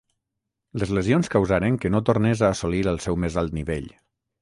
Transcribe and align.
Les 0.83 0.93
lesions 0.99 1.29
causaren 1.35 1.79
que 1.85 1.93
no 1.97 2.03
tornés 2.09 2.43
a 2.49 2.53
assolir 2.57 2.83
el 2.97 3.01
seu 3.09 3.23
més 3.27 3.43
alt 3.47 3.59
nivell. 3.63 3.91